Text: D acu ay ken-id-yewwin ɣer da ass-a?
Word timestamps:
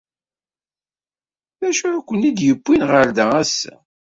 D 1.59 1.61
acu 1.67 1.83
ay 1.87 2.01
ken-id-yewwin 2.07 2.81
ɣer 2.91 3.07
da 3.15 3.25
ass-a? 3.41 3.75